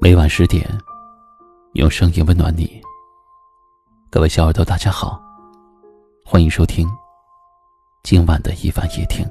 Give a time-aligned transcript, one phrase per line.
[0.00, 0.66] 每晚十点，
[1.74, 2.80] 用声音温暖你。
[4.10, 5.20] 各位小耳朵，大家好，
[6.24, 6.88] 欢迎收听
[8.02, 9.26] 今晚的一凡夜听。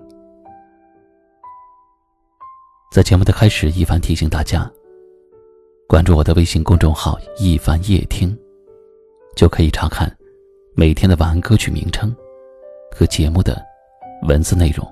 [2.91, 4.69] 在节目的开始，一凡提醒大家，
[5.87, 8.37] 关注我的微信公众号“一凡夜听”，
[9.37, 10.11] 就可以查看
[10.75, 12.13] 每天的晚安歌曲名称
[12.91, 13.63] 和节目的
[14.27, 14.83] 文字内容。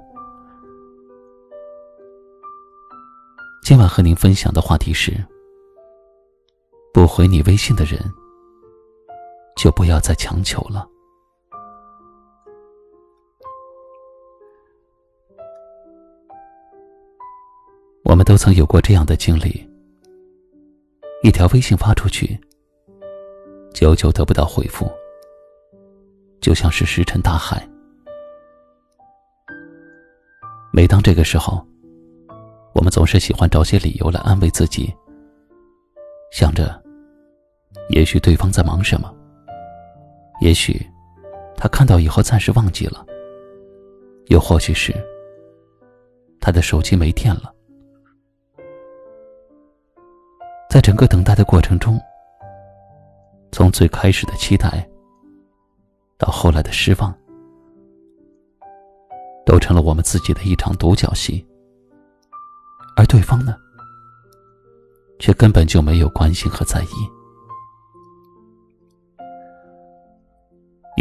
[3.63, 5.11] 今晚和您分享的话题是。
[6.93, 7.99] 不回你微信的人，
[9.57, 10.87] 就不要再强求了。
[18.05, 19.67] 我们都曾有过这样的经历：
[21.21, 22.39] 一条微信发出去，
[23.75, 24.89] 久久得不到回复，
[26.39, 27.61] 就像是石沉大海。
[30.71, 31.61] 每当这个时候，
[32.73, 34.95] 我们总是喜欢找些理由来安慰自己，
[36.31, 36.81] 想着。
[37.89, 39.13] 也许对方在忙什么，
[40.39, 40.81] 也许
[41.57, 43.05] 他看到以后暂时忘记了，
[44.27, 44.93] 又或许是
[46.39, 47.53] 他的手机没电了。
[50.69, 51.99] 在整个等待的过程中，
[53.55, 54.85] 从最开始的期待
[56.17, 57.15] 到后来的失望，
[59.45, 61.47] 都成了我们自己的一场独角戏，
[62.97, 63.55] 而对方呢，
[65.19, 66.87] 却根本就没有关心和在意。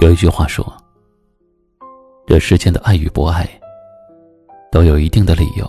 [0.00, 0.64] 有一句话说
[2.24, 3.44] ：“这世间的爱与不爱，
[4.70, 5.68] 都有一定的理由。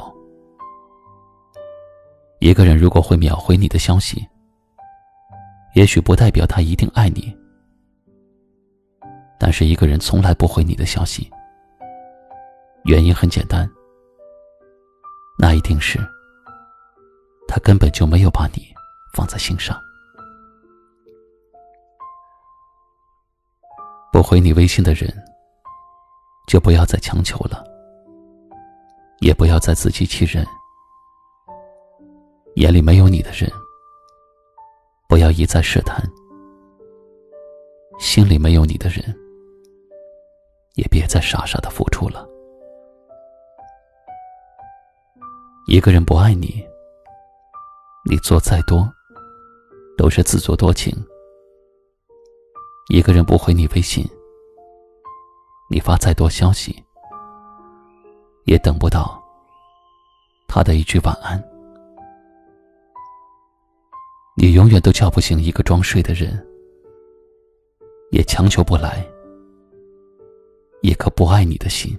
[2.39, 4.23] 一个人如果会秒回你的消息，
[5.75, 7.35] 也许不代表他一定爱你；
[9.37, 11.29] 但是一个人从来不回你的消息，
[12.85, 13.69] 原因很简单，
[15.37, 15.99] 那一定是
[17.45, 18.73] 他根本就没有把你
[19.13, 19.77] 放在心上。”
[24.13, 25.13] 不回你微信的人，
[26.47, 27.61] 就不要再强求了，
[29.19, 30.47] 也不要再自欺欺人。
[32.55, 33.51] 眼里没有你的人，
[35.07, 36.01] 不要一再试探；
[37.99, 39.15] 心里没有你的人，
[40.75, 42.27] 也别再傻傻的付出了。
[45.67, 46.65] 一个人不爱你，
[48.09, 48.87] 你做再多，
[49.97, 50.93] 都是自作多情。
[52.89, 54.05] 一个人不回你微信，
[55.69, 56.83] 你发再多消息，
[58.45, 59.23] 也等不到
[60.47, 61.41] 他的一句晚安。
[64.37, 66.45] 你永远都叫不醒一个装睡的人，
[68.11, 69.05] 也强求不来
[70.81, 71.97] 一颗不爱你的心。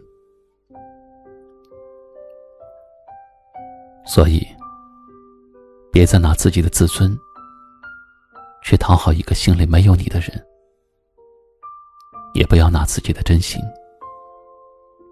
[4.05, 4.47] 所以，
[5.91, 7.19] 别再拿自己的自尊
[8.63, 10.31] 去讨好一个心里没有你的人。
[12.35, 13.59] 也不要拿自己的真心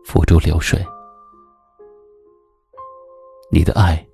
[0.05, 0.79] 付诸流水，
[3.51, 4.07] 你的爱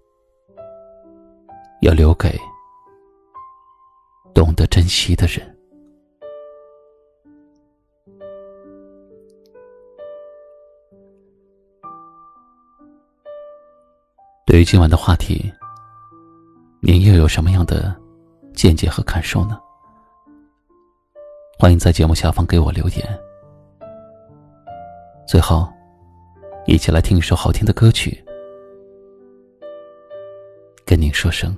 [1.83, 2.39] 要留给
[4.35, 5.57] 懂得珍惜的人。
[14.47, 15.53] 对于今晚的话题，
[16.81, 17.95] 您又有什么样的
[18.53, 19.61] 见解和感受呢？
[21.57, 23.21] 欢迎在节目下方给我留言。
[25.27, 25.69] 最后，
[26.67, 28.25] 一起来听一首好听的歌曲，
[30.85, 31.57] 跟您说声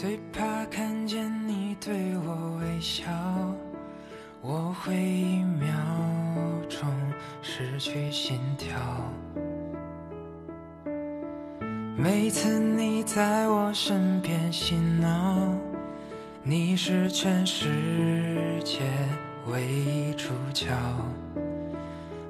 [0.00, 1.92] 最怕看见你对
[2.26, 3.04] 我微笑，
[4.40, 5.68] 我会一秒
[6.70, 6.88] 钟
[7.42, 8.78] 失去心跳。
[11.98, 15.36] 每次你在我身边嬉闹，
[16.42, 17.68] 你是全世
[18.64, 18.78] 界
[19.52, 20.68] 唯一主角。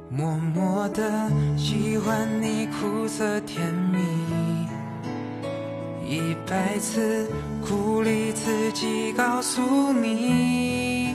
[0.08, 4.69] 默默的喜欢你苦涩甜蜜。
[6.10, 7.30] 一百次
[7.64, 11.14] 鼓励自己，告诉你，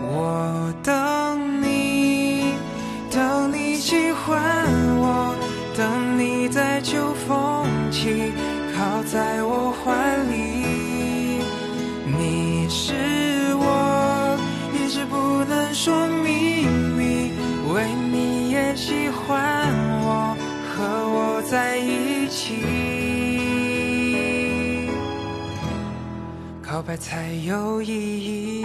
[0.00, 2.52] 我等你，
[3.08, 4.42] 等你喜欢
[4.98, 5.32] 我，
[5.76, 6.48] 等你。
[6.48, 8.32] 在秋风起，
[8.74, 11.44] 靠在我怀里。
[12.04, 12.92] 你是
[13.54, 14.36] 我
[14.74, 16.66] 一直不能说秘
[16.96, 17.30] 密，
[17.72, 19.72] 为你也喜欢
[20.02, 20.36] 我，
[20.74, 22.56] 和我在一起，
[26.82, 28.64] 白才有意义。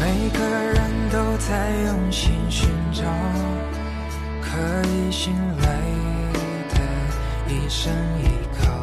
[0.00, 0.38] 每个
[0.74, 3.02] 人都在用心寻找
[4.42, 4.58] 可
[4.88, 5.66] 以信赖
[6.74, 6.80] 的
[7.52, 7.92] 一生
[8.22, 8.28] 依
[8.60, 8.77] 靠。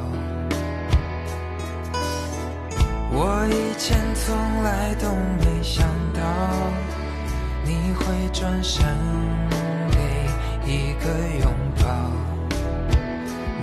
[3.18, 5.08] 我以前从来都
[5.40, 6.20] 没想到，
[7.64, 8.04] 你会
[8.34, 8.86] 转身
[9.90, 9.98] 给
[10.70, 11.06] 一个
[11.42, 11.48] 拥
[11.78, 11.86] 抱。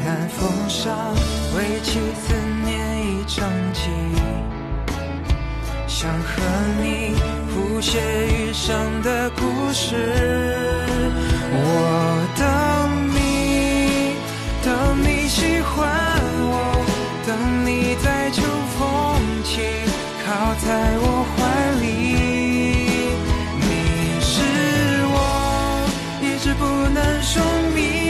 [0.02, 1.14] 南风上
[1.54, 2.34] 为期思
[2.64, 2.72] 念
[3.06, 4.18] 一场记忆，
[5.86, 6.32] 想和
[6.82, 7.14] 你
[7.52, 9.94] 谱写余生的故事。
[11.54, 11.60] 我
[12.38, 12.41] 的
[27.20, 27.42] 生
[27.74, 28.01] 命。